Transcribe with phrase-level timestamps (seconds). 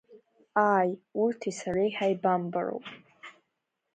[0.71, 2.85] Ааи, урҭи сареи ҳаибамбароуп.